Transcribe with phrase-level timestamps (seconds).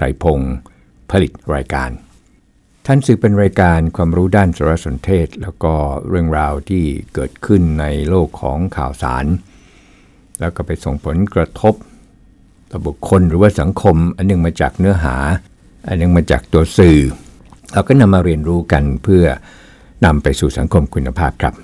[0.00, 0.54] ไพรพงศ์
[1.10, 1.90] ผลิตรายการ
[2.86, 5.74] ท่านสื่อเป็นรายการความรู้ด้านสารสนเทศ แล้วก็
[6.08, 9.24] เรื่องราวที่เกิดขึ้นในโลกของข่าวสาร
[10.40, 11.74] แล้วก็ไปส่งผลกระทบ
[12.70, 15.16] ต่อบุคคลหรือว่าสังคม อันหนึงมาจากเนื้อหา
[15.86, 16.98] อันหนึงมาจากตัวสื่อ
[17.72, 19.24] เราก็นำมาเรียนรู้กันเพื่อ
[20.04, 21.54] นำไปสู่สังคมคุณภาพครับ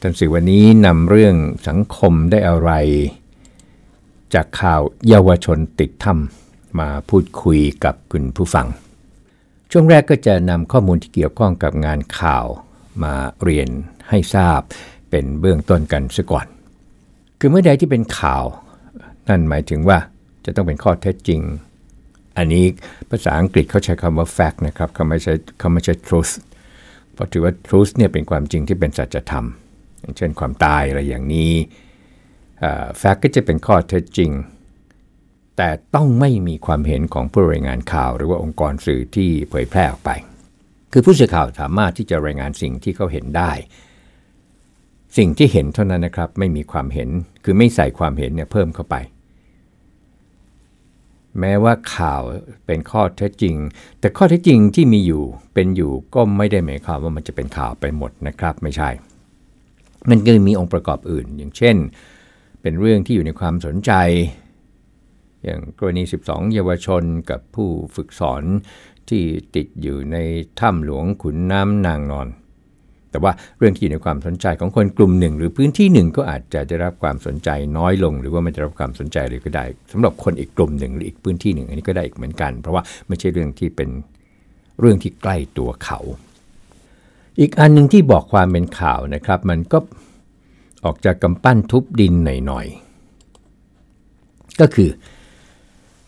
[0.00, 1.34] ท่านสื่อวันนี้นำเรื่อง
[1.68, 2.70] สังคมได้อะไร
[4.34, 6.47] จากข่าวเยาวชนติดถ้ำ
[6.80, 8.66] มาพูดคุยกับคุณผู้ฟัง
[9.72, 12.46] ช่วงแรกก็จะนำข้อมูลที่เกี่ยวข้องกับงานข่าว
[13.02, 13.68] มาเรียน
[14.08, 14.60] ให้ทราบ
[15.10, 16.46] เป็นเบื้องต้นกันซะก่อน
[17.38, 18.44] คือเมื่อใดที่เป็นข่าว
[19.28, 19.98] นั่นหมายถึงว่า
[20.44, 21.40] จะต้องเป็นข้อเท็จจริง
[22.38, 22.64] อันนี้
[23.10, 26.32] ภาษาอังกฤษเขาใช้คำว่า fact นะครับเขาไม่ใช่เขาไม่ใช่ truth
[27.12, 29.46] เพราะถือว่า truth เนี่ยเป็นความจริงที่เป็นสัจธรรม
[30.00, 31.52] อย่างเช่นความตายอะไรอย่างนี้
[33.00, 34.30] fact ก็จะเป็นข้อเท็จจริง
[35.58, 40.10] แต่ต้องไม่มีความเห็นของผู้รายงานข่าว หรือว่าองค์กรสื่อที่เผยแพร่ออกไป
[40.92, 43.52] คือผู้สื่อข่าวสามารถที่จะรายงานสิ่งที่เขาเห็นได้
[45.16, 47.08] สิ่งที่เห็นเท่านั้นนะครับ ไม่มีความเห็น
[47.44, 48.96] คือไม่ใส่ความเห็นเนี่ยเพิ่มเข้าไป
[51.38, 52.22] แม้ว่าข่าว
[52.66, 53.56] เป็นข้อเท็จจริง
[54.00, 58.90] แต่ข้อเท็จจริงที่มีอยู่เป็นอยู่ก็ไม่ได้หมายความว่ามันจะเป็นข่าวไปหมดนะครับ ไม่ใช่
[60.10, 61.76] มันก็มีองค์ประกอบอื่น อย่างเช่น
[62.62, 63.92] เป็นเรื่องที่อยู่ในความสนใจ
[65.48, 68.42] อย่างกรณี 12 เยาวชนกับผู้ฝึกสอน
[69.08, 69.24] ที่
[69.56, 70.16] ติดอยู่ใน
[70.60, 72.28] ถ้ำหลวงขุนน้ำนางนอน
[73.10, 83.88] แต่ว่าเรื่องที่อยู่ในความสนใจของคนกลุ่มหนึ่ง หรือพื้นที่หนึ่งก็อาจจะได้รับความสนใจน้อยลง หรือว่าไม่ได้รับความสนใจเลยก็ได้สำหรับคนอีกกลุ่มหนึ่งหรืออีกพื้นที่หนึ่งอันนี้ก็ได้อีกเหมือนกัน เพราะว่าไม่ใช่เรื่องที่เป็น
[84.80, 85.98] เรื่องที่ใกล้ตัวเขา
[87.40, 89.78] อีกอันหนึ่งที่บอกความเป็นข่าวนะครับ มันก็
[90.84, 94.90] ออกจากกำปั้นทุบดินหน่อยๆก็คือ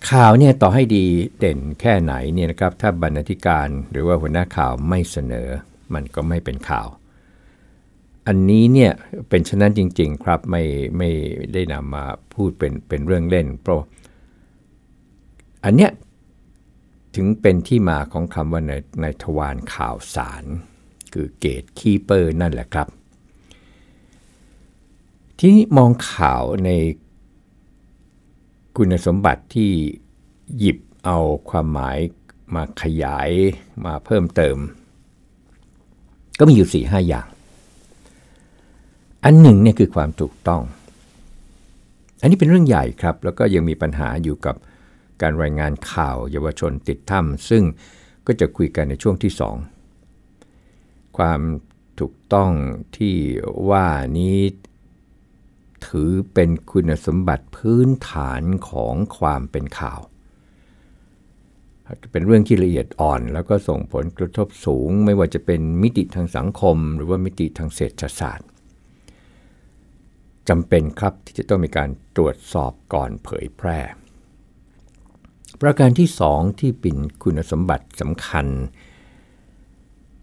[0.09, 1.05] ข่าวเนี่ยต่อให้ดี
[1.39, 5.49] เด่นแค่ไหนเนี่ยนะครับถ้าบรรณาธิการหรือว่าหัวหน้าข่าวไม่เสนอ
[5.95, 6.89] มันก็ไม่เป็นข่าว
[8.27, 8.93] อันนี้เนี่ย
[9.29, 10.63] เป็นฉะนั้นจริง ๆ ครับไม่
[10.99, 11.11] ไม่
[11.53, 13.81] ได้นำมาพูดเป็นเป็นเรื่องเล่นเพราะ
[15.65, 15.91] อันเนี้ย
[17.15, 18.73] ถึงเป็นที่มาของคำว่าใน
[19.03, 20.45] ในทวารข่าวสาร
[21.13, 22.89] คือเกตคีเปอร์นั่นแหละครับ
[25.41, 26.71] ที่มองข่าวใน
[28.77, 29.71] คุณสมบัติที่
[30.59, 31.19] หยิบเอา
[31.51, 31.99] ความหมาย
[32.55, 33.31] มาขยาย
[33.87, 34.57] มาเพิ่มเติม
[36.39, 37.29] ก็มีอยู่4ี่ห้าอย่าง
[39.25, 40.63] อันหนึ่งเนี่ยคือความถูกต้อง
[42.21, 44.57] อันนี้เป็นเรื่องใหญ่ครับ แล้วก็ยังมีปัญหาอยู่กับ
[45.23, 47.63] การรายงานข่าวเยาวชนติดถ้ำซึ่ง
[48.27, 49.33] ก็จะคุยกันในช่วงที่
[50.27, 51.41] 2ความ
[52.01, 52.51] ถูกต้อง
[52.97, 53.15] ที่
[53.71, 53.87] ว่า
[54.19, 54.39] นี้
[55.87, 60.01] ถือเป็นคุณสมบัติพื้นฐานของความเป็นข่าว
[62.13, 68.49] เป็นเรื่องที่ละเอียดอ่อนแล้วก็ส่งผลกระทบสูง ไม่ว่าจะเป็นมิติทางสังคม หรือว่ามิติทางเศรษฐศาสตร์
[70.49, 73.81] จำเป็นครับที่จะต้องมีการตรวจสอบก่อนเผยแพร่
[75.61, 78.47] ประการที่สองที่เป็นคุณสมบัติสำคัญ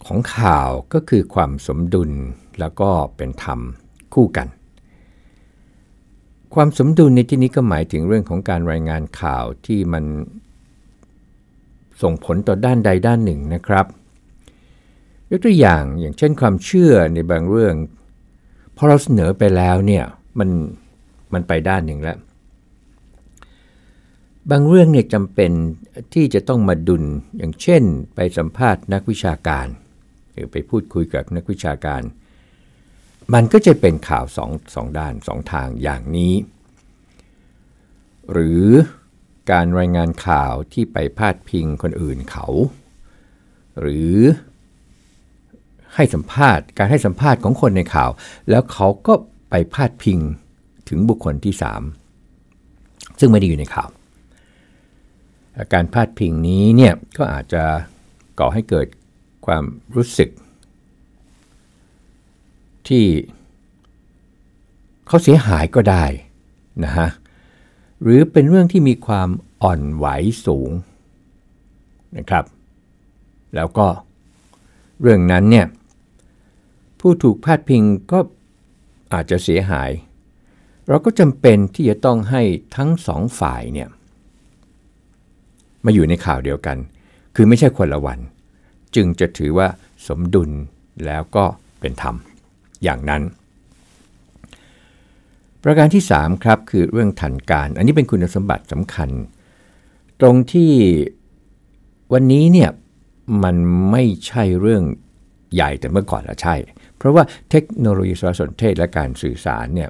[0.06, 2.12] ของข่าวก็คือความสมดุล
[2.60, 3.60] แล้วก็เป็นธรรม
[4.14, 4.48] คู่กัน
[6.54, 10.04] ความสมดุลในที่นี้ก็หมายถึงเรื่องของการรายงานข่าวที่มัน
[12.02, 13.86] ส่งผลต่อด้านใดด้านหนึ่งนะครับ
[15.30, 17.76] ยกตัวอย่างอย่างเช่นความเชื่อในบางเรื่อง
[18.76, 20.04] พอเราเสนอไปแล้วเนี่ย
[20.40, 20.50] มัน
[21.34, 22.18] มันไปด้านหนึ่งแล้ว
[24.52, 25.52] บางเรื่องเนี่ยจำเป็น
[26.14, 27.04] ที่จะต้องมาดุล
[27.38, 27.84] อย่างเช่น
[28.16, 29.68] ไปสัมภาษณ์นักวิชาการ
[30.32, 32.02] หรือไปพูดคุยกับนักวิชาการ
[33.34, 36.34] มันก็จะเป็นข่าวสองสองด้านสองทางอย่างนี้
[38.32, 38.66] หรือ
[39.52, 42.48] การรายงานข่าวที่ไปพาดพิงคนอื่นเขา
[43.80, 44.16] หรือ
[45.96, 48.10] ให้สัมภาษณ์การให้สัมภาษณ์ของคนในข่าว
[48.50, 49.14] แล้วเขาก็
[49.50, 50.20] ไปพาดพิง
[50.90, 51.54] ถึงบุคคลที่
[52.38, 53.90] 3 ซึ่งไม่ได้อยู่ในข่าว
[55.74, 57.64] การพาดพิงนี้เนี่ยก็อาจจะ
[58.40, 58.88] ก่อให้เกิด
[59.46, 59.64] ความ
[59.96, 60.30] รู้สึก
[62.88, 63.06] ที่
[65.08, 66.06] เขาเสียหายก็ได้
[66.84, 67.10] นะฮะ
[68.02, 69.30] หรือเป็นเรื่องที่มีความ
[69.64, 70.06] อ่อนไหว
[70.46, 70.72] สูง
[72.18, 72.46] นะครับ
[73.56, 73.88] แล้วก็
[75.02, 75.68] เรื่องนั้นเนี่ย
[77.00, 78.20] ผู้ถูกพาดพิงก็
[79.14, 79.90] อาจจะเสียหาย
[80.88, 82.42] เราก็จำเป็นที่จะต้องให้
[82.76, 83.90] ทั้งสองฝ่ายเนี่ย
[85.86, 86.78] มาอยู่ในข่าวเดียวกัน
[87.36, 88.20] คือไม่ใช่คนละวัน
[88.96, 89.68] จึงจะถือว่า
[90.08, 90.50] สมดุล
[91.06, 91.46] แล้วก็
[91.80, 92.16] เป็นธรรม
[92.84, 93.22] อย่างนั้น
[95.64, 99.10] ประการที่ 3 ครับคือเรื่องทันการ อันนี้เป็นคุณสมบัติสำคัญ
[100.22, 100.72] ตรงที่
[102.14, 102.70] วันนี้เนี่ย
[103.44, 103.56] มัน
[103.92, 104.84] ไม่ใช่เรื่อง
[105.54, 106.56] ใหญ่แต่เมื่อก่อนล้วใช่
[106.98, 109.90] เพราะว่าเทคโนโลยีสารสนเทศและการสื่อสารเนี่ย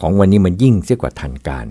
[0.00, 1.66] ของวันนี้มันยิ่งเสียกว่าทันการ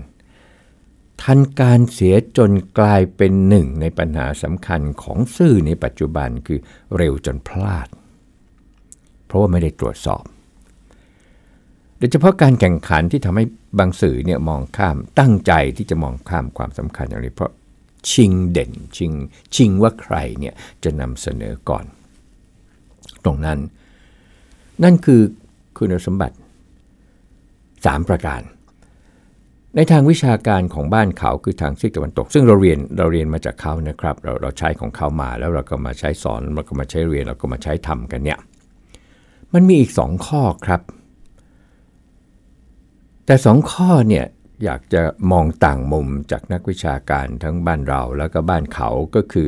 [1.23, 6.59] ทันการเสียจนกลายเป็นหนึ่งในปัญหาสำคัญของสื่อในปัจจุบันคือ
[6.97, 7.87] เร็วจนพลาด
[9.27, 10.23] เพราะว่าไม่ได้ตรวจสอบ
[11.97, 13.45] โดยเฉพาะการแข่งขันที่ทำให้
[13.79, 17.51] บางสื่อเนี่ยมองข้ามตั้งใจที่จะมองข้ามความสำคัญอย่างนี้เพราะ
[18.11, 19.11] ชิงเด่นชิง
[19.55, 20.53] ชิงว่าใครเนี่ย
[20.83, 21.85] จะนำเสนอก่อน
[23.25, 23.59] ตรงนั้น
[24.83, 25.21] นั่นคือ
[25.77, 26.35] คุณสมบัติ
[27.41, 28.41] 3 ประการ
[29.75, 38.39] ในทางวิชาการของบ้านเขาคือทางซีกตะวันตก ซึ่งเราเรียนเราเรียนมาจากเขานะครับ เราเราใช้ของเขามาแล้วเราก็มาใช้สอนเราก็มาใช้เรียนเราก็มาใช้ทำกันเนี่ย
[39.53, 40.81] มันมีอีกสองข้อครับ
[43.25, 44.25] แต่สองข้อเนี่ย
[44.63, 45.01] อยากจะ
[45.31, 49.47] มองต่างมุมจากนักวิชาการทั้งบ้านเราแล้วก็บ้านเขาก็คือ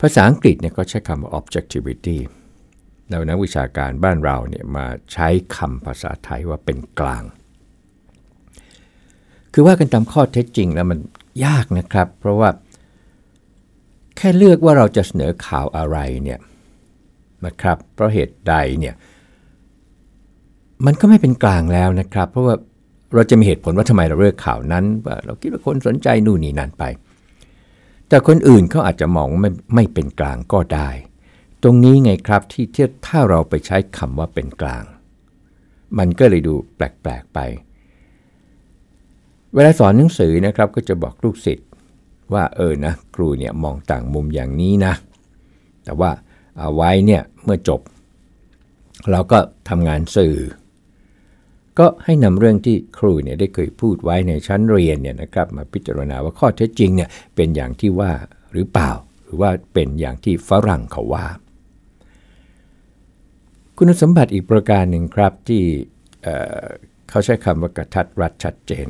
[0.00, 2.18] ภาษาอังกฤษเนี่ยก็ใช้คำว่า objectivity
[3.08, 7.24] แล้วนักวิชาการบ้านเราเนี่ยมาใช้คำภาษาไทยว่าเป็นกลาง
[9.52, 10.98] คือว่ากันตามข้อเท็จจริงแล้วมัน
[11.46, 12.50] ยากนะครับ เพราะว่า
[14.16, 16.38] แค่เลือกว่าเราจะเสนอข่าวอะไรเนี่ย
[17.46, 18.94] นะครับเพราะเหตุใดเนี่ย
[20.86, 22.54] มันก็ไม่เป็นกลางแล้วนะครับ เพราะว่า
[23.14, 26.84] เราจะมีเหตุผลว่าทำไมเราเลือกข่าวนั้นว่าเราคิดว่าคนสนใจนู่นนี่นั่นไป
[28.08, 30.90] แต่คนอื่นเขาอาจจะมองว่าไม่ไม่เป็นกลางก็ได้
[31.62, 34.84] ตรงนี้ไงครับที่ที่ถ้าเราไปใช้คำว่าเป็นกลาง
[35.98, 37.38] มันก็เลยดูแปลกๆไป
[39.54, 41.68] เวลาสอนหนังสือนะครับก็จะบอกลูกศิษย์
[42.34, 44.94] ว่าเออนะครูเนี่ยมองต่างมุมอย่างนี้นะ
[45.84, 46.10] แต่ว่า
[46.58, 47.80] เอาไว้เนี่ยเมื่อจบ
[49.10, 50.36] เราก็ทำงานสื่อ
[51.78, 58.12] ก็ให้นำเรื่องที่ครูเนี่ยได้เคยพูดไว้ในชั้นเรียนเนี่ยนะครับมาพิจารณาว่าข้อเท็จจริงเนี่ยเป็นอย่างที่ว่า
[58.52, 58.90] หรือเปล่า
[59.22, 61.26] หรือว่าเป็นอย่างที่ฝรั่งเขาว่า
[63.76, 65.62] คุณสมบัติอีกประการหนึ่งครับที่
[66.22, 68.88] เเขาใช้คำว่ากระทัดรัดชัดเจน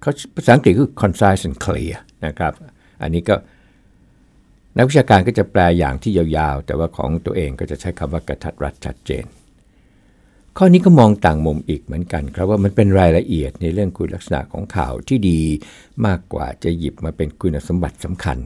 [0.00, 2.52] เขาภาษาอังกฤษคือ concise and clear นะครับ
[3.02, 3.36] อันนี้ก็
[4.76, 9.24] นักวิชาการก็จะแปลอย่างที่ยาวๆ แต่ว่าของตัวเองก็จะใช้คำว่ากระทัดรัดชัดเจน
[10.56, 15.40] ข้อนี้ก็มองต่างมุมอีกเหมือนกัน ครับว่ามันเป็นรายละเอียดในเรื่องคุณลักษณะของข่าวที่ดี
[16.06, 18.38] มากกว่าจะหยิบมาเป็นคุณสมบัติสำคัญ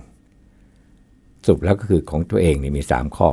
[1.46, 3.30] สุดแล้วก็คือของตัวเองนี่มี 3 ข้อ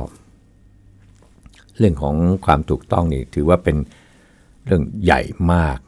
[1.78, 2.16] เรื่องของ
[2.46, 3.76] ความถูกต้องนี่ถือว่าเป็น
[4.64, 5.20] เรื่องใหญ่
[5.52, 5.78] มาก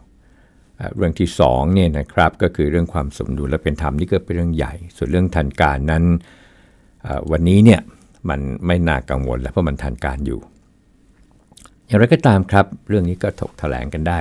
[0.96, 6.04] เรื่องที่2เนี่ยนะครับก็คือเรื่องความสมดุลและเป็นธรรมนี่ก็เป็นเรื่องใหญ่ ส่วนเรื่องทันการนั้น
[7.30, 7.80] วันนี้เนี่ย
[8.28, 10.40] มันไม่น่ากังวลแล้วเพราะมันทันการอยู่
[11.86, 14.20] อย่างไรก็ตามครับ เรื่องนี้ก็ถกแถลงกันได้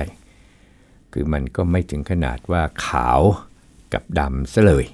[1.12, 3.20] คือมันก็ไม่ถึงขนาดว่าขาว
[3.92, 4.86] กับดำซะเลย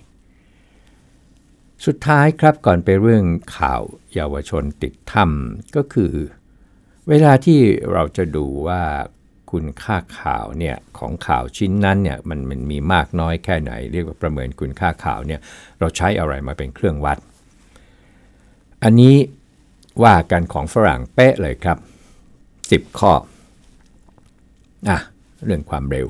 [1.87, 3.25] สุดท้ายครับก่อนไปเรื่อง
[3.57, 3.83] ข่าว
[4.15, 6.13] เยาวชนติดถ้ำก็คือ
[7.09, 7.61] เวลาที่
[7.93, 8.83] เราจะดูว่า
[9.53, 15.41] คุณค่าข่าวเนี่ยของข่าวชิ้นนั้นเนี่ยมันมันมีมากน้อยแค่ไหน เรียกว่าประเมินคุณค่าข่าวเนี่ย
[15.81, 17.19] เราใช้อะไรมาเป็นเครื่องวัด
[18.83, 19.15] อันนี้
[20.05, 21.79] ว่ากันของฝรั่งเป๊ะเลยครับ
[22.39, 23.13] 10 ข้อ
[24.89, 24.99] อะ
[25.45, 26.07] เรื่องความเร็ว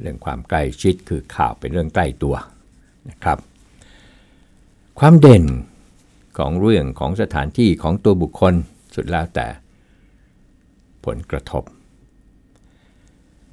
[0.00, 2.34] เรื่องความใกล้ชิดคือข่าวเป็นเรื่องใกล้ตัว
[3.10, 3.38] นะครับ
[4.98, 5.44] ความเด่น
[6.38, 8.54] ของเรื่องของสถานที่ของตัวบุคคล
[8.94, 9.46] สุดแล้วแต่
[11.04, 11.64] ผลกระทบ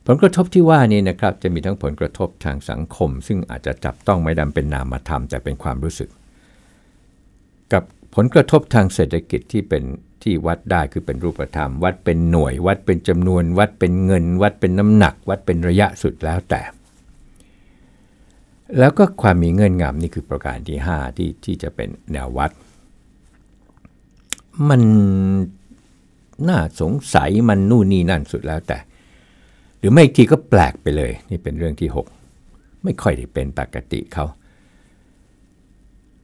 [0.05, 6.09] ผลกระทบที่ว่านี้นะครับจะมีทั้งผลกระทบทางสังคม ซึ่งอาจจะจับต้องไม่ดำเป็นนามธรรมแต่เป็นความรู้สึก
[8.15, 9.83] ผลกระทบทางเศรษฐกิจที่เป็น
[10.23, 16.61] ที่วัดได้คือเป็นรูปธรรม วัดเป็นหน่วย วัดเป็นจำนวน วัดเป็นเงิน วัดเป็นน้ำหนัก วัดเป็นระยะสุดแล้วแต่
[18.79, 22.51] แล้วก็ความมีเงื่อนงำนี่คือประการที่ 5 ที่ที่จะเป็นแนววัด
[24.69, 24.81] มัน
[26.49, 28.77] น่าสงสัยมันนู่นนี่นั่นสุดแล้วแต่
[29.77, 31.89] หรือไม่ทีก็แปลกไปเลย นี่เป็นเรื่องที่
[32.35, 34.25] 6 ไม่ค่อยได้เป็นปกติเขา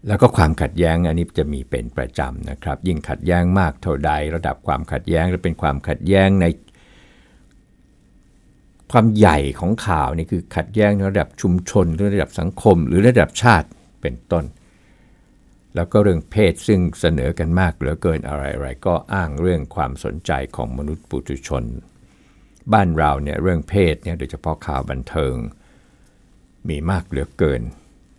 [0.08, 6.46] แล้วก็ความขัดแย้งอันนี้จะมีเป็นประจำนะครับ ยิ่งขัดแย้งมากเท่าใด ระดับความขัดแย้งจะเป็นความขัดแย้งใน
[8.92, 13.68] ความใหญ่ของข่าวนี่คือขัดแย้งในระดับชุมชนหรือระดับสังคม หรือระดับชาติ
[14.02, 14.46] เป็นต้น
[15.76, 21.64] แล้วก็เรื่องเพศซึ่งเสนอกันมากเหลือเกินอะไรๆก็อ้างเรื่องความสนใจของมนุษย์ปุถุชน
[22.74, 25.36] บ้านเราเนี่ยเรื่องเพศเนี่ยโดยเฉพาะข่าวบันเทิง
[26.70, 27.62] มีมากเหลือเกิน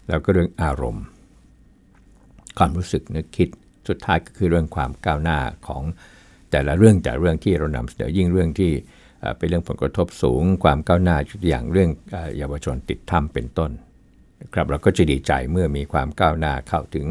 [0.08, 1.04] แล้วก็เรื่องอารมณ์
[2.58, 3.48] ความรู้สึกนึกคิด
[3.88, 5.82] สุดท้ายก็คือเรื่องความก้าวหน้าของ
[6.50, 8.72] แต่ละเรื่องแต่เรื่องที่เรานำเสนอยิ่งเรื่องที่
[9.38, 11.16] เป็นเรื่องผลกระทบสูง ความก้าวหน้า
[11.50, 11.90] อย่างเรื่อง
[12.38, 13.70] เยาวชนติดถ้ำเป็นต้น
[14.54, 17.06] ครับเราก็จะดีใจเมื่อมีความก้าวหน้าเข้าถึง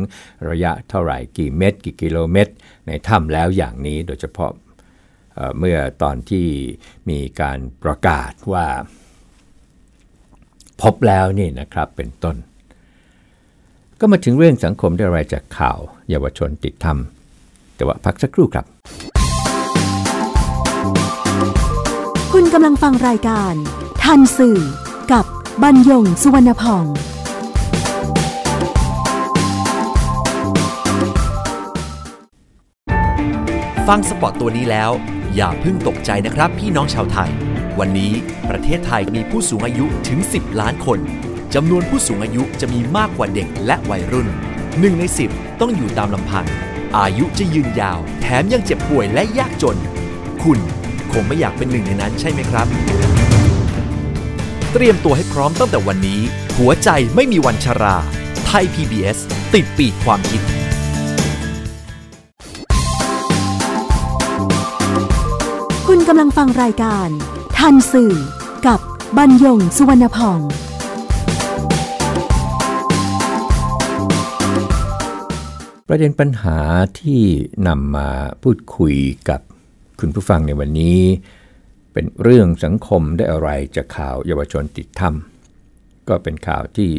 [0.50, 2.53] ระยะเท่าไหร่กี่เมตร กี่กิโลเมตร
[2.88, 4.51] ในถ้ำแล้วอย่างนี้โดยเฉพาะ
[5.59, 6.47] เมื่อตอนที่
[7.09, 8.67] มีการประกาศว่า
[10.81, 12.35] พบแล้วนี่นะครับเป็นต้น
[14.05, 15.79] ก็มาถึงเรื่องสังคมได้รายจากข่าว
[16.10, 18.65] เยาวชนติดถ้ำแต่ว่าพักสักครู่ครับ
[22.33, 23.53] คุณกำลังฟังรายการ
[24.03, 24.60] ทันสื่อ
[25.12, 25.25] กับ
[25.63, 26.86] บรรยงสุวรรณพอง
[33.88, 34.91] ฟังสปอตตัวนี้แล้ว
[35.36, 37.31] อย่าเพิ่งตกใจนะครับพี่น้องชาวไทย
[37.79, 38.13] วันนี้
[38.50, 41.01] ประเทศไทยมีผู้สูงอายุถึง 10 ล้านคน
[41.57, 44.27] จำนวนผู้สูงอายุจะมีมากกว่าเด็กและวัยรุ่น
[44.79, 46.45] หนึ่งใน 10 ต้องอยู่ตามลำพัง
[46.98, 49.77] อายุจะยืนยาว แถมยังเจ็บป่วยและยากจน
[50.43, 50.60] คุณ
[51.12, 52.67] คงไม่อยากเป็นหนึ่งในนั้นใช่ไหมครับ
[54.74, 56.22] เตรียมตัวให้พร้อมตั้งแต่วันนี้
[56.57, 57.95] หัวใจไม่มีวันชรา
[58.45, 59.17] ไทย PBS
[59.53, 60.41] ติดปีกความคิด
[65.88, 67.10] คุณกำลังฟังรายการ
[67.57, 68.13] ทันสื่อ
[68.67, 68.79] กับ
[69.17, 70.41] บรรยงสุวรรณพอง
[75.95, 76.59] ประเด็นปัญหา
[77.00, 77.21] ที่
[77.67, 78.09] นำมา
[78.43, 78.95] พูดคุย
[79.29, 79.41] กับ
[80.00, 81.00] คุณผู้ฟังในวันนี้
[81.93, 86.91] เป็นเรื่องสังคมได้อะไรจากข่าวเยาวชนติดถ้ำก็เป็นข่าวที่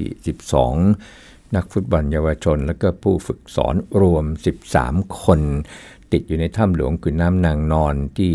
[0.72, 4.24] 12 นักฟุตบอลเยาวชน และก็ผู้ฝึกสอนรวม
[4.72, 5.40] 13 คน
[6.12, 8.34] ติดอยู่ในถ้ำหลวงกุนน้ำนางนอนที่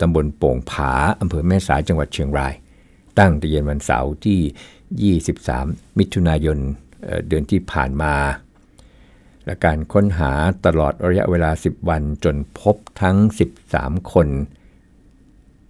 [0.00, 2.54] ตำบลโป่งผาอำเภอแม่สายจังหวัดเชียงราย
[3.18, 5.18] ตั้งแต่เย็นวันเสาร์ที่
[5.60, 6.58] 23 มิถุนายน
[7.28, 8.14] เดือนที่ผ่านมา
[9.46, 10.32] และการค้นหา
[10.66, 13.16] ตลอดระยะเวลา 10 วันจนพบทั้ง
[13.64, 14.28] 13 คน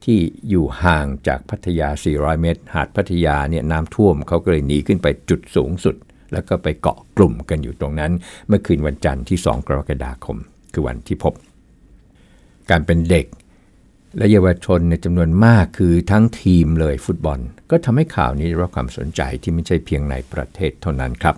[0.05, 5.97] ที่อยู่ห่างจากพัทยา 400 เมตร หาดพัทยาเนี่ยน้ำท่วมเขาก็เลยหนีขึ้นไปจุดสูงสุด
[6.33, 8.13] แล้วก็ไปเกาะกลุ่มกันอยู่ตรงนั้น
[8.49, 10.39] เมื่อคืนวันจันทร์ที่ 2 กรกฎาคม
[10.73, 11.35] คือวันที่พบ
[12.71, 13.27] การเป็นเด็ก
[14.17, 17.39] และเยาวชนในจำนวนมากคือทั้งทีมเลยฟุตบอล
[17.71, 21.37] ก็ทำให้ข่าวนี้ได้รับความสนใจที่ไม่ใช่เพียงในประเทศเท่านั้นครับ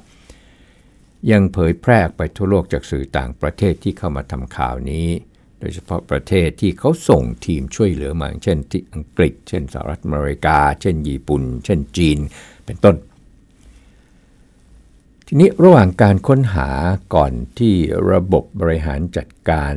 [1.31, 5.09] ยังเผยแพร่ไปทั่วโลกจากสื่อต่างประเทศที่เข้ามาทำข่าวนี้
[5.61, 12.19] โดยเฉพาะประเทศที่เขาส่งทีมช่วยเหลือมาเช่นที่อังกฤษ เช่นสหรัฐอเมริกา เช่นญี่ปุ่น เช่นจีน
[12.65, 12.97] เป็นต้น
[15.27, 16.71] ทีนี้ระหว่างการค้นหา
[17.15, 17.75] ก่อนที่
[18.11, 19.75] ระบบบริหารจัดการ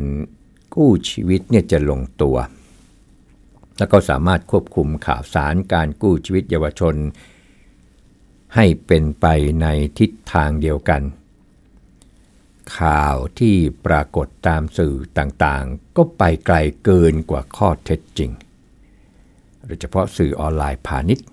[0.75, 2.37] กู้ชีวิตเนี่ยจะลงตัว
[3.77, 6.95] แล้วก็สามารถควบคุมข่าวสารการกู้ชีวิตเยาวชน
[8.55, 9.25] ให้เป็นไป
[9.61, 9.67] ใน
[9.99, 11.01] ทิศทางเดียวกัน
[12.77, 18.31] ข่าวที่ปรากฏตามสื่อต่างๆ ก็ไปไกลเกินกว่าข้อเท็จจริง
[19.65, 21.27] โดยเฉพาะสื่อออนไลน์พาณิชย์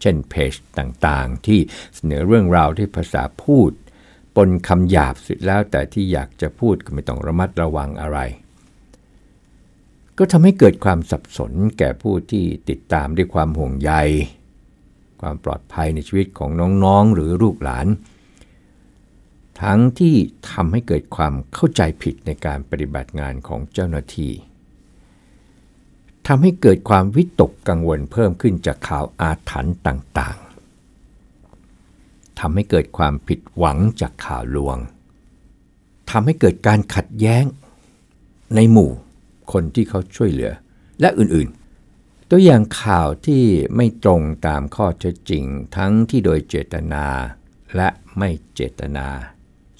[0.00, 1.60] เช่นเพจต่างๆ ที่
[1.94, 3.72] เสนอเรื่องราวที่ภาษาพูด
[4.36, 8.18] ปนคำหยาบสุดแล้วแต่ที่อยากจะพูดก็ไม่ต้องระมัดระวังอะไร
[10.18, 13.92] ก็ทำให้เกิดความสับสนแก่ผู้ที่ติดตามด้วยความห่วงใย
[15.20, 16.50] ความปลอดภัยในชีวิตของ
[16.84, 17.86] น้องๆหรือลูกหลาน
[19.62, 20.14] ทั้งที่
[20.50, 24.32] ทำให้เกิดความเข้าใจผิดในการปฏิบัติงานของเจ้าหน้าที่
[26.26, 34.78] ทำให้เกิดความวิตกกังวลเพิ่มขึ้นจากข่าวอาถรรพ์ต่างๆทำให้เกิดความผิดหวังจากข่าวลวง
[36.10, 37.44] ทำให้เกิดการขัดแย้ง
[38.54, 38.90] ในหมู่
[39.52, 40.52] คนที่เขาช่วยเหลือ
[41.00, 43.42] และอื่นๆ ตัวอย่างข่าวที่
[43.76, 45.44] ไม่ตรงตามข้อเท็จจริง
[45.76, 47.06] ทั้งที่โดยเจตนา
[47.76, 49.06] และไม่เจตนา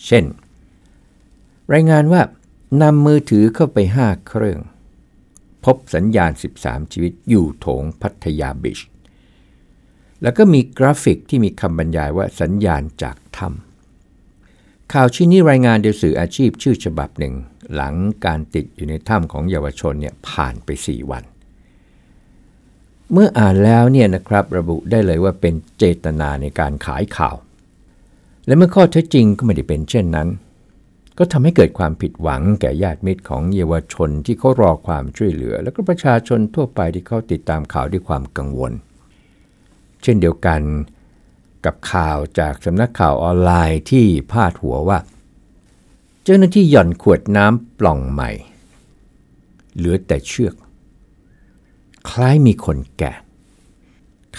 [0.04, 0.24] เช่น
[1.72, 2.22] รายงานว่า
[2.82, 4.60] นำมือถือเข้าไป 5 เครื่อง
[5.64, 8.78] พบสัญญาณ 13 ชีวิตอยู่โถงพัทยาบิช
[10.22, 17.34] แล้วก็มีกราฟิกที่มีคำบรรยายว่าสัญญาณจากถ้ำข่าวชิ้นนี้รายงานโดยสื่ออาชีพชื่อฉบับหนึ่ง
[17.74, 17.94] หลัง
[18.26, 21.24] การติดอยู่ในถ้ำของเยาวชนเนี่ยผ่านไป 4 วัน
[23.12, 27.36] เมื่ออ่านแล้วเนี่ยนะครับระบุได้เลยว่าเป็นเจตนาในการขายข่าว
[28.46, 30.28] และเมื่อข้อเท็จจริงก็ไม่ได้เป็นเช่นนั้น
[31.18, 38.72] ก็ทำให้เกิดความผิดหวังแก่ญาติมิตรของเยาวชนที่เขารอความช่วยเหลือ แล้วก็ประชาชนทั่วไปที่เขาติดตามข่าวด้วยความกังวล
[40.02, 40.60] เช่นเดียวกัน
[41.64, 44.98] กับข่าวจากสำนักข่าวออนไลน์ที่พาดหัวว่า
[46.24, 48.30] เจ้าหน้าที่หย่อนขวดน้ำปล่องใหม่
[49.76, 50.54] เหลือแต่เชือก
[52.08, 53.12] คล้ายมีคนแก่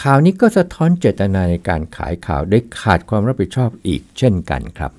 [0.02, 4.92] ข่าวนี้ก็สะท้อนเจตนาในการขายข่าวได้ขาดความรับผิดชอบอีกเช่นกันครับ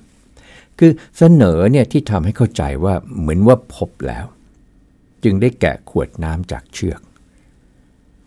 [0.79, 4.25] คือเสนอเนี่ยที่ทำให้เข้าใจว่าเหมือนว่าพบแล้ว
[5.23, 7.01] จึงได้แกะขวดน้ำจากเชือก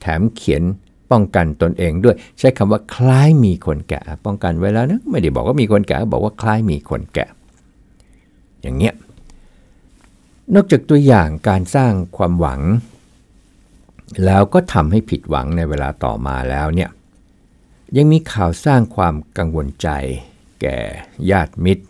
[0.01, 0.63] แถมเขียน
[1.11, 7.29] ป้องกันตนเองด้วยใช้คำว่าคล้ายมีคนแกะ ป้องกันไว้แล้วนะไม่ได้บอกว่ามีคนแกะบอกว่าคล้ายมีคนแกะ
[8.63, 8.95] อย่างเงี้ย
[10.55, 12.61] นอกจากตัวอย่างการสร้างความหวัง
[14.27, 16.91] แล้วก็ทำให้ผิดหวังในเวลาต่อมาแล้วเนี่ย
[17.97, 19.89] ยังมีข่าวสร้างความกังวลใจ
[20.61, 20.79] แก่
[21.31, 21.87] ญาติมิตร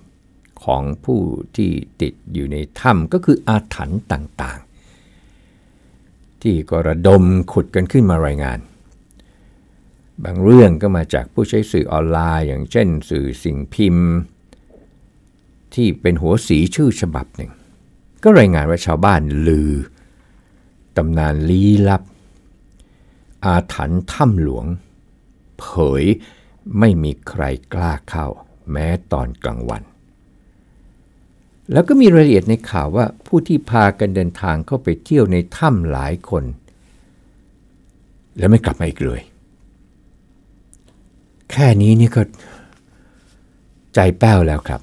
[0.64, 1.20] ของผู้
[1.56, 1.70] ที่
[2.02, 8.58] ติดอยู่ในถ้ำก็คืออาถรรพ์ต่างๆ ที่กระดมขุดกันขึ้นมารายงาน
[10.24, 14.08] บางเรื่องก็มาจากผู้ใช้สื่อออนไลน์ อย่างเช่นสื่อสิ่งพิมพ์
[15.74, 17.50] ที่เป็นหัวสีชื่อฉบับหนึ่ง
[18.22, 19.72] ก็รายงานว่าชาวบ้านลือ
[20.96, 22.02] ตำนานลี้ลับ
[23.44, 24.66] อาถรรพ์ถ้ำหลวง
[25.58, 25.66] เผ
[26.02, 26.04] ย
[26.78, 27.42] ไม่มีใคร
[27.74, 28.26] กล้าเข้า
[28.70, 29.82] แม้ตอนกลางวัน
[31.72, 36.44] แล้วก็มีรายละเอียดในข่าวว่าผู้ที่พากันเดินทางเข้าไปเที่ยวในถ้ำหลายคน
[38.38, 39.20] แล้วไม่กลับมาอีกเลย
[41.50, 42.22] แค่นี้นี่ก็
[43.94, 44.80] ใจแป้วแล้วครับ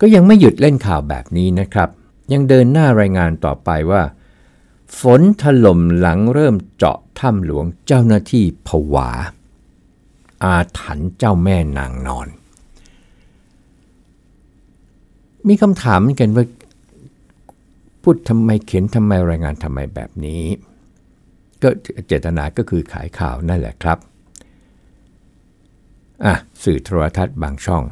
[0.00, 1.88] ก็ยังไม่หยุดเล่นข่าวแบบนี้นะครับ
[2.32, 4.02] ยังเดินหน้ารายงานต่อไปว่า
[5.00, 9.10] ฝนถล่มหลังเริ่มเจาะถ้ำหลวงเจ้าหน้าที่ผวา
[10.44, 12.28] อาถรรพ์เจ้าแม่นางนอน
[15.48, 16.44] มีคำถามกันว่า
[18.02, 20.44] พูดทำไมเขียนทำไมรายงานทำไมแบบนี้
[21.62, 21.68] ก็
[22.06, 23.98] เจตนาก็คือขายข่าวนั่นแหละครับ
[26.24, 27.82] อะ สื่อโทรทัศน์บางช่อง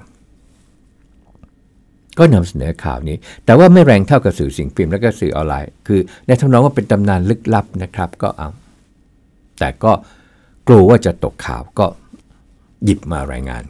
[2.19, 8.49] ก็นำเสนอข่าวนี้ แต่ว่าไม่แรงเท่ากับสื่อสิ่งพิมพ์และก็สื่อออนไลน์ คือ ในทำนองว่าเป็นตำนานลึกลับนะครับ ก็เอา
[9.59, 9.93] แต่ก็
[10.69, 11.87] กลัวว่าจะตกข่าวก็
[12.85, 13.65] หยิบมารายงาน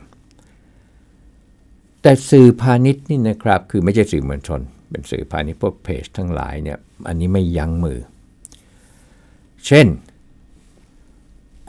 [2.03, 6.79] แต่สื่อพาณิชย์นี่นะครับ คือไม่ใช่สื่อมวลชน เป็นสื่อพาณิชย์พวกเพจทั้งหลายเนี่ย
[7.09, 7.99] อันนี้ไม่ยั้งมือ
[9.67, 9.87] เช่น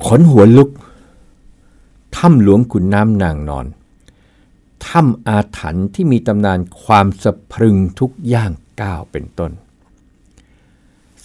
[0.05, 0.69] ขนหัวลุก
[2.15, 3.65] ถ้ำหลวงขุนน้ำนางนอน
[4.87, 9.51] ถ้ำอาถรรพ์ที่มีตำนานความสะพรึงทุกย่างก้าวเป็นต้น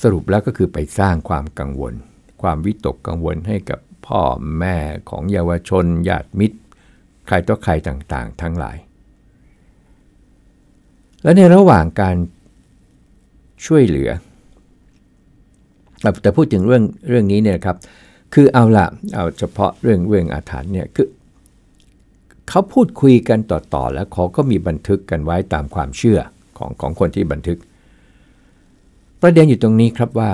[0.00, 1.94] สรุปแล้วก็คือไปสร้างความกังวล
[2.42, 4.22] ความวิตกกังวลให้กับพ่อ
[4.58, 4.76] แม่
[5.10, 6.58] ของเยาวชนญาติมิตร
[7.26, 8.76] ใครต่อใครต่างๆ ทั้งหลาย
[11.22, 12.16] และในระหว่างการ
[13.66, 14.10] ช่วยเหลือ
[16.22, 17.76] แต่พูดถึงเรื่องเรื่องนี้เนี่ยครับ
[18.34, 21.08] คือเอาละเอาเฉพาะเรื่องเรื่องอาถรรพ์เนี่ยคือ
[22.50, 26.20] เขาพูดคุยกันต่อๆ แล้วเขาก็มีบันทึกกันไว้ตามความเชื่อ
[26.58, 27.58] ของของคนที่บันทึก
[29.22, 30.32] ประเด็นอยู่ตรงนี้ครับว่า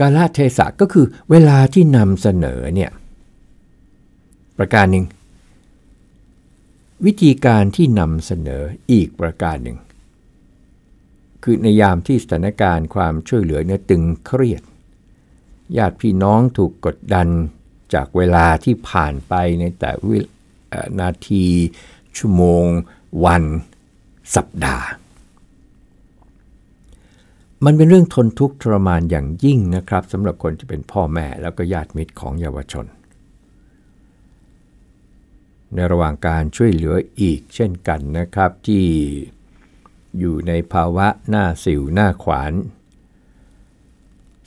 [0.00, 2.90] กาลเทศะก็คือเวลาที่นำเสนอเนี่ย
[4.58, 5.06] ประการหนึ่ง
[7.06, 8.62] วิธีการที่นำเสนอ
[8.92, 9.78] อีกประการหนึ่ง
[11.42, 14.62] คือในยามที่สถานการณ์ความช่วยเหลือเนี่ยตึงเครียด
[15.76, 17.28] ญาติพี่น้องถูกกดดัน
[17.94, 20.18] จากเวลาที่ผ่านไปในแต่วิ
[21.00, 21.46] นาที
[22.16, 22.64] ชั่วโมง
[23.24, 23.44] วัน
[24.36, 24.88] สัปดาห์
[27.64, 32.86] มันเป็นเรื่องทนทุกข์ทรมานอย่างยิ่งนะครับสำหรับคนที่เป็นพ่อแม่แล้วก็ญาติมิตรของเยาวชน
[35.74, 38.84] ในระหว่างการช่วยเหลืออีกเช่นกันนะครับที่
[40.18, 42.52] อยู่ในภาวะหน้าสิวหน้าขวาน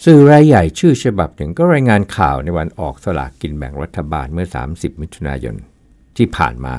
[0.05, 5.55] สื่อรายใหญ่ชื่อฉบับหนึ่งก็รายงานข่าวในวันออกสลากกินแบ่งรัฐบาลเมื่อ 30 มิถุนายน
[6.17, 6.75] ที่ผ่านมา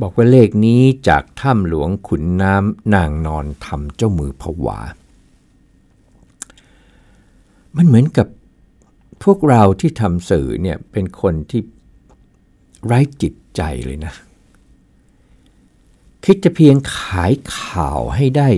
[0.00, 4.78] บอกว่าเลขนี้จากถ้ำหลวงขุนน้ำนางนอนทำเจ้ามือผวา
[7.76, 8.26] มันเหมือนกับ
[9.22, 11.60] พวกเราที่ทำสื่อเนี่ยเป็นคนที่
[12.84, 14.14] ไร้จิตใจเลยนะ
[16.24, 18.48] คิดจะเพียงขายข่าวให้ได้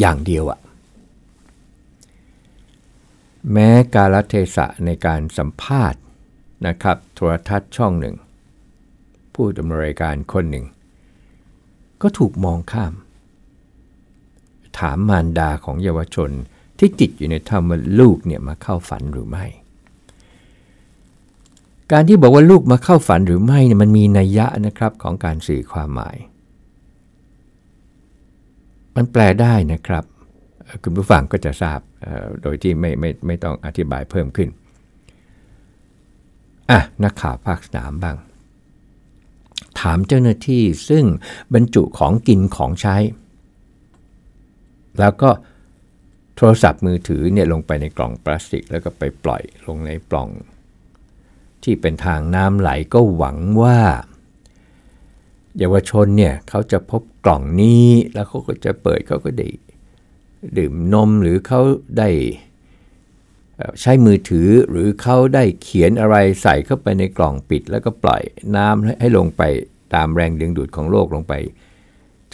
[0.00, 0.59] อย่างเดียวอะ
[3.52, 6.00] แม้กาลเทศะในการสัมภาษณ์
[6.66, 8.16] นะครับโทรทัศน์ช่องหนึ่ง
[9.34, 10.66] ผู้ดำเนินรายการคนหนึ่ง
[12.02, 12.94] ก็ถูกมองข้าม
[14.78, 16.30] ถามมารดาของเยาวชน
[16.78, 19.44] ที่ติดอยู่ในธรรมลูกเนี่ยมาเข้าฝันหรือไม่
[21.92, 26.16] การที่บอกว่าลูกมาเข้าฝันหรือไม่เนี่ยมันมีนัยยะนะครับของการสื่อความหมาย
[28.96, 30.04] มันแปลได้นะครับ
[30.82, 31.80] คุณผู้ฟังก็จะทราบ
[32.42, 34.48] โดยที่ไม่ไม่ไม่ต้องอธิบายเพิ่มขึ้น
[36.70, 38.16] อะนักข่าวภาคสนามบ้าง
[39.80, 41.04] ถามเจ้าหน้าที่ซึ่ง
[41.54, 42.96] บรรจุของกินของใช้
[44.98, 45.30] แล้วก็
[46.36, 50.28] โทรศัพท์มือถือเนี่ยลงไปในกล่องพลาสติก แล้วก็ไปปล่อยลงในปล่อง
[51.62, 53.78] ที่เป็นทางน้ำไหลก็หวังว่า
[55.58, 59.48] เยาวชนเนี่ยเขาจะพบกล่องนี้แล้วเขาก็จะเปิดเขาก็ได้
[60.58, 61.60] ดื่มนมหรือเขา
[61.98, 62.10] ได้
[63.80, 68.22] ใช้มือถือหรือเขาได้เขียนอะไรใส่เข้าไปในกล่องปิด แล้วก็ปล่อย
[68.56, 69.42] น้ำให้ลงไป
[69.94, 71.34] ตามแรงดึงดูดของโลกลงไป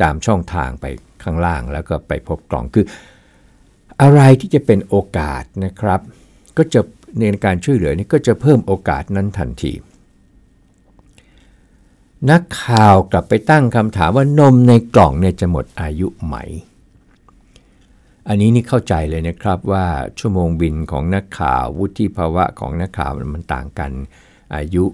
[0.01, 0.87] ตามช่องทางไป
[1.23, 2.87] ข้างล่างแล้วก็ไปพบกล่องคือ
[4.03, 6.01] อะไรที่จะเป็นโอกาสนะครับ
[6.57, 6.81] ก็จะ
[7.19, 9.73] ในการช่วยเหลือนี่ก็จะเพิ่มโอกาสนั้นทันที
[12.31, 16.37] นักข่าวกลับไปตั้งคำถามว่านมในกล่องเนี่ยจะหมดอายุไหม
[18.29, 19.87] อันนี้นี่เข้าใจเลยนะครับว่า
[20.19, 23.93] ชั่วโมงบินของนักข่าววุฒิภาวะของนักข่าวมันต่างกัน
[24.57, 24.85] อายุ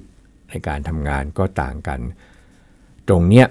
[0.48, 2.00] ในการทำงานก็ต่างกัน
[3.08, 3.46] ตรงเนี้ย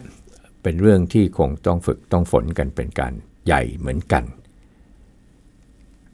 [0.64, 3.14] เป็นเรื่องที่คงต้องฝึกต้องฝนกันเป็นการ
[3.46, 4.24] ใหญ่เหมือนกัน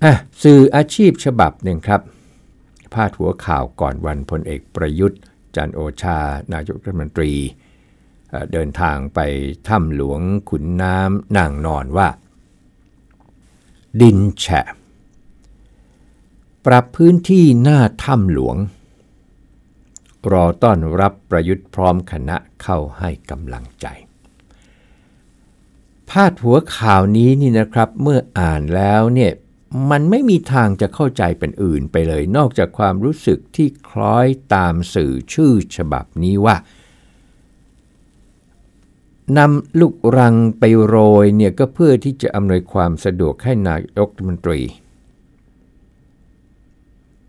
[0.04, 2.02] อะสื่ออาชีพฉบับหนึ่งครับ
[2.94, 5.20] พาดหัวข่าวก่อนวันพลเอกประยุทธ์
[5.56, 6.20] จันโอชา
[6.54, 7.34] นายกรัฐมนตรี
[8.52, 9.20] เดินทางไป
[9.68, 12.08] ถ้ำหลวงขุนน้ำนางนอนว่า
[14.02, 14.62] ดินแฉะ
[16.66, 18.58] ปรับพื้นที่หน้าถ้ำหลวง
[20.32, 23.88] รอต้อนรับประยุทธ์พร้อมคณะเข้าให้กำลังใจ
[26.10, 29.34] พาดหัวข่าวนี้นี่นะครับเมื่ออ่านแล้วเนี่ย
[29.92, 36.56] มันไม่มีทางจะเข้าใจเป็นอื่นไปเลย นอกจากความรู้สึกที่คล้อยตามสื่อชื่อฉบับนี้ว่า
[39.38, 44.60] นำลูกรังไปโรยเนี่ยก็เพื่อที่จะอำนวยความสะดวกให้นายกรัฐมนตรี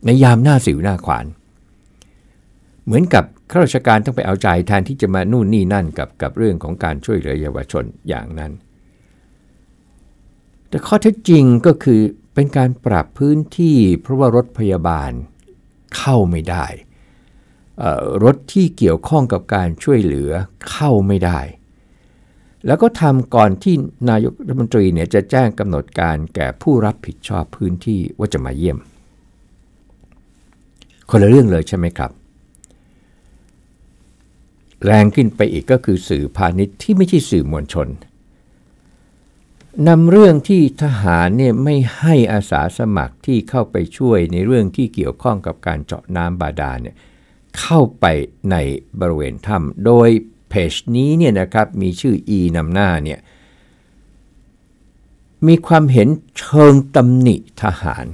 [0.04, 1.26] ในยามหน้าสิวหน้าขวาน
[2.84, 8.52] เหมือนกับข้าราชการต้องไปเอาใจแทนที่จะมานู่นนี่นั่นกับกับเรื่องของการช่วยเหลือเยาวชนอย่างนั้น
[10.68, 12.00] แต่ข้อเท็จจริงก็คือ
[12.34, 15.10] เป็นการปรับพื้นที่เพราะว่ารถพยาบาล
[15.96, 16.66] เข้าไม่ได้
[18.24, 20.30] รถที่เกี่ยวข้องกับการช่วยเหลือ
[20.70, 21.40] เข้าไม่ได้
[22.66, 23.74] แล้วก็ทำก่อนที่
[24.10, 28.78] นายกรัฐมนตรีเนี่ยจะแจ้งกำหนดการแก่ผู้รับผิดชอบพื้นที่ว่าจะมาเยี่ยม
[31.10, 32.10] คนละเรื่องเลยใช่ไหมครับ
[34.84, 37.88] แรงขึ้นไปอีกก็คือสื่อพาณิชย์ที่ไม่ใช่สื่อมวลชน
[39.88, 46.96] นำเรื่องที่ทหารเนี่ยไม่ให้อาสาสมัครที่เข้าไปช่วยในเรื่องที่เกี่ยวข้องกับการเจาะน้ำบาดาลเนี่ย
[47.60, 48.04] เข้าไป
[48.50, 48.56] ใน
[49.00, 50.08] บริเวณถ้ำโดย
[50.48, 53.20] เพจนี้เนี่ยนะครับมีชื่อ E นำหน้าเนี่ย
[55.46, 56.08] มีความเห็น
[56.38, 58.06] เชิงตำหนิทหาร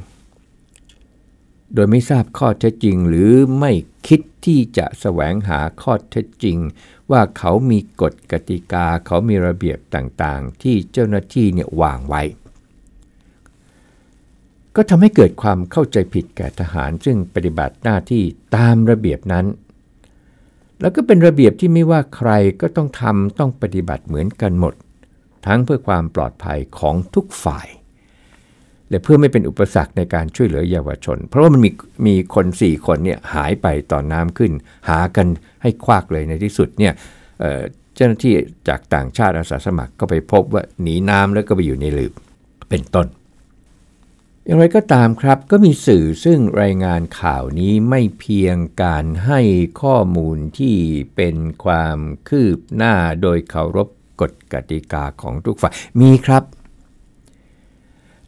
[1.74, 3.72] โดยไม่ทราบข้อเท็จจริงหรือไม่
[4.06, 6.58] คิดที่จะแสวงหาข้อเท็จจริง
[7.10, 12.22] ว่าเขามีกฎกติกาเขามีระเบียบต่างๆ ที่เจ้าหน้าที่เนี่ยวางไว้
[14.76, 18.24] ก็ทำให้เกิดความเข้าใจผิดแก่ทหารซึ่งปฏิบัติหน้าที่
[18.56, 19.46] ตามระเบียบนั้น
[20.84, 24.74] แล้วก็เป็นระเบียบที่ไม่ว่าใครก็ต้องทำต้องปฏิบัติเหมือนกันหมด
[25.46, 27.68] ทั้งเพื่อความปลอดภัยของทุกฝ่าย
[28.88, 31.70] และเพื่อไม่เป็นอุปสรรคในการช่วยเหลือเยาวชน เพราะว่ามันมี
[32.06, 34.52] มีคน4คนเนี่ยหายไปตอนน้ำขึ้น
[34.88, 35.26] หากัน
[35.62, 36.92] ให้ควักเลยในที่สุดเนี่ย
[37.94, 38.34] เจ้าหน้าที่
[38.68, 42.12] จากต่างชาติอาสาสมัครก็ไปพบว่าหนีน้ำแล้วก็ไปอยู่ในหลืบ
[42.70, 43.06] เป็นต้น
[44.44, 49.40] อย่างไรก็ตามครับก็มีสื่อซึ่งรายงานข่าวนี้ไม่เพียงการให้
[49.82, 50.76] ข้อมูลที่
[51.16, 53.88] เป็นความคืบหน้าโดยเคารพ
[54.20, 56.42] กฎกติกาของทุกฝ่ายมีครับ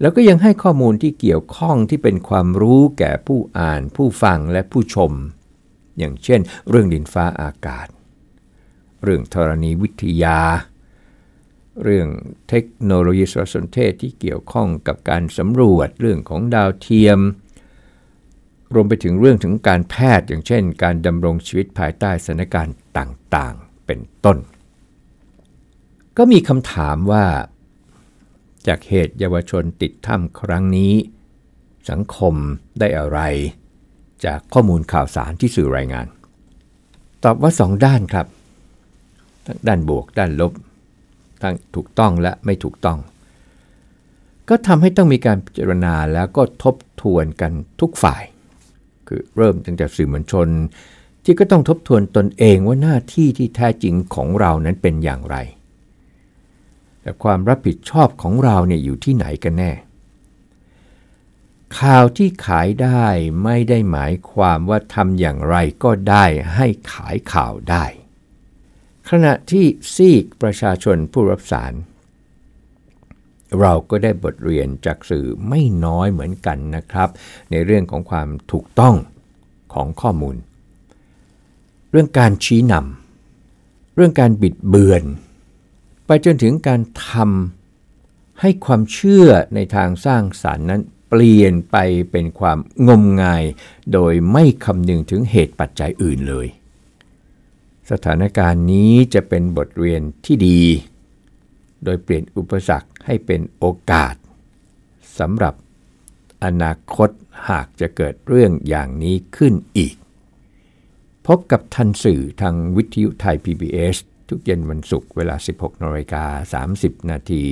[0.00, 5.12] แล้วก็ยังให้ข้อมูลที่เกี่ยวข้องที่เป็นความรู้แก่ผู้อ่านผู้ฟังและผู้ชม
[5.98, 7.87] อย่างเช่น เรื่องดินฟ้าอากาศ
[9.02, 10.38] เรื่องธรณีวิทยา
[11.82, 12.08] เรื่อง
[12.48, 17.20] เทคโนโลยีสารสนเทศที่เกี่ยวข้องกับการสำรวจเรื่องของดาวเทียม
[18.74, 24.38] รวมไปถึงเรื่องถึงการแพทย์อย่างเช่น การดำรงชีวิตภายใต้สถานการณ์ต่างๆ เป็นต้น
[26.16, 27.24] ก็มีคำถามว่า
[28.66, 30.92] จากเหตุเยาวชนติดถ้ำครั้งนี้
[31.90, 32.34] สังคม
[32.78, 33.18] ได้อะไร
[34.24, 36.06] จากข้อมูลข่าวสารที่สื่อรายงาน
[37.24, 38.26] ตอบว่าสองด้านครับ
[39.46, 40.52] ทั้งด้านบวกด้านลบ
[41.42, 42.99] ทั้งถูกต้องและไม่ถูกต้อง
[44.49, 48.22] ก็ทำให้ต้องมีการพิจารณาแล้วก็ทบทวนกันทุกฝ่าย
[49.09, 50.49] คือเริ่มตั้งแต่สื่อมวลชน
[51.25, 55.37] ที่ก็ต้องทบทวนตนเองว่าหน้าที่ที่แท้จริงของเรานั้นเป็นอย่างไร
[57.01, 59.72] แต่ความรับผิดชอบของเราเนี่ยอยู่ที่ไหนกันแน่
[61.81, 63.07] ข่าวที่ขายได้
[63.44, 67.85] ไม่ได้หมายความว่าทำอย่างไรก็ได้ให้ขายข่าวได้
[69.11, 71.73] ขณะที่ซีกประชาชนผู้รับสาร
[73.61, 77.09] เราก็ได้บทเรียนจากสื่อไม่น้อยเหมือนกันนะครับ
[77.51, 78.95] ในเรื่องของความถูกต้อง
[79.75, 80.37] ของข้อมูล
[81.90, 85.03] เรื่องการชี้นำเรื่องการบิดเบือน
[86.07, 91.77] ไปจนถึงการทำให้ความเชื่อในทางสร้างสารรค์นั้นเปลี่ยนไป
[92.11, 93.45] เป็นความงมงาย
[93.92, 96.47] โดยไม่คำนึงถึงเหตุปัจจัยอื่นเลย
[97.90, 100.61] สถานการณ์นี้จะเป็นบทเรียนที่ดี
[101.85, 104.14] โดยเปลี่ยนอุปสรรคให้เป็นโอกาส
[105.18, 105.55] สำหรับ
[106.44, 107.11] อนาคต
[107.51, 109.94] หากจะเกิดเรื่องอย่างนี้ขึ้นอีก
[111.27, 113.96] พบกับทันสื่อทางวิทยุไทย PBS
[114.29, 117.42] ทุกเย็นวันศุกร์เวลา 16นาฬิกา30 นาที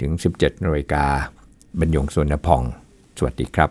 [0.00, 1.04] ถึง 17นาฬิกา
[1.80, 2.62] บรรยงสวนพอง
[3.18, 3.70] สวัสดีครับ